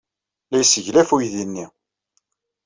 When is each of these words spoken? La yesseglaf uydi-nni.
La 0.49 0.57
yesseglaf 0.59 1.09
uydi-nni. 1.15 1.65